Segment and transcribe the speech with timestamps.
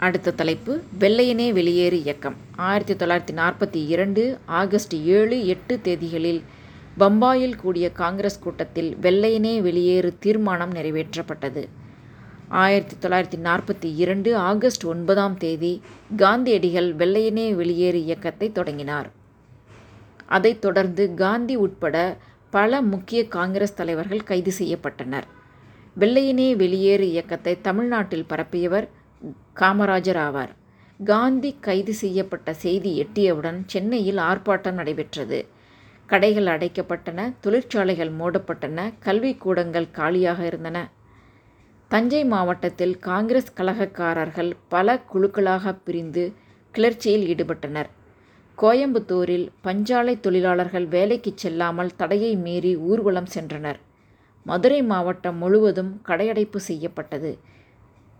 [0.00, 2.36] அடுத்த தலைப்பு வெள்ளையனே வெளியேறு இயக்கம்.
[2.56, 6.42] ஆயிரத்தி தொள்ளாயிரத்தி நாற்பத்தி இரண்டு ஆகஸ்ட் ஏழு எட்டு தேதிகளில்
[6.98, 11.68] பம்பாயில் கூடிய காங்கிரஸ் கூட்டத்தில் வெள்ளையனே வெளியேறு தீர்மானம் நிறைவேற்றப்பட்டது.
[12.48, 15.82] ஆயிரத்தி தொள்ளாயிரத்தி நாற்பத்தி இரண்டு ஆகஸ்ட் ஒன்பதாம் தேதி
[16.16, 19.10] காந்தியடிகள் வெள்ளையனே வெளியேறு இயக்கத்தை தொடங்கினார்.
[20.26, 22.16] அதைத் தொடர்ந்து காந்தி உட்பட
[22.50, 25.28] பல முக்கிய காங்கிரஸ் தலைவர்கள் கைது செய்யப்பட்டனர்.
[25.98, 28.88] வெள்ளையனே வெளியேறு இயக்கத்தை தமிழ்நாட்டில் பரப்பியவர்
[29.54, 30.52] காமராஜர் ஆவார்
[31.04, 35.38] காந்தி கைது செய்யப்பட்ட செய்தி எட்டியவுடன் சென்னையில் ஆர்ப்பாட்டம் நடைபெற்றது.
[36.06, 40.78] கடைகள் அடைக்கப்பட்டன தொழிற்சாலைகள் மூடப்பட்டன கல்விக்கூடங்கள் காலியாக இருந்தன.
[41.88, 46.24] தஞ்சை மாவட்டத்தில் காங்கிரஸ் கழகக்காரர்கள் பல குழுக்களாக பிரிந்து
[46.74, 47.88] கிளர்ச்சியில் ஈடுபட்டனர்.
[48.58, 53.78] கோயம்புத்தூரில் பஞ்சாலை தொழிலாளர்கள் வேலைக்கு செல்லாமல் தடையை மீறி ஊர்வலம் சென்றனர்.
[54.46, 57.38] மதுரை மாவட்டம் முழுவதும் கடையடைப்பு செய்யப்பட்டது.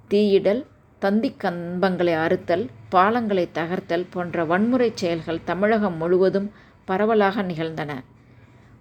[0.09, 0.63] தீயிடல்
[1.03, 2.65] தந்தி கம்பங்களை அறுத்தல்
[2.95, 6.49] பாலங்களை தகர்த்தல் போன்ற வன்முறை செயல்கள் தமிழகம் முழுவதும்
[6.85, 7.93] பரவலாக நிகழ்ந்தன.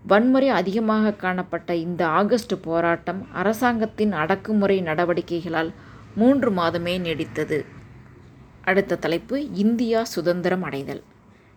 [0.08, 5.72] வன்முறை அதிகமாக காணப்பட்ட இந்த ஆகஸ்ட் போராட்டம் அரசாங்கத்தின் அடக்குமுறை நடவடிக்கைகளால்
[6.16, 7.66] மூன்று மாதமே நீடித்தது.
[8.62, 11.04] அடுத்த தலைப்பு இந்தியா சுதந்திரம் அடைதல்.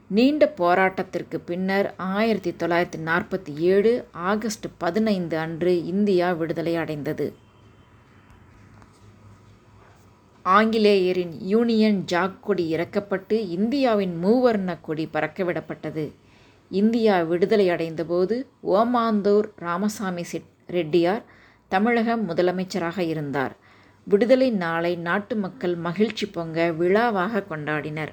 [0.08, 7.26] நீண்ட போராட்டத்திற்கு பின்னர் ஆயிரத்தி தொள்ளாயிரத்தி நாற்பத்தி ஏழு ஆகஸ்ட் பதினைந்து அன்று இந்தியா விடுதலை அடைந்தது.
[10.42, 16.12] ஆங்கிலேயரின் யூனியன் ஜாக் கொடி இறக்கப்பட்டு இந்தியாவின் மூவர்ண கொடி பறக்கவிடப்பட்டது.
[16.70, 21.22] இந்தியா விடுதலை அடைந்தபோது ஓமாந்தூர் ராமசாமி செட் ரெட்டியார்
[21.68, 23.56] தமிழக முதலமைச்சராக இருந்தார்.
[24.04, 28.12] விடுதலை நாளை நாட்டு மக்கள் மகிழ்ச்சி பொங்க விழாவாக கொண்டாடினர்.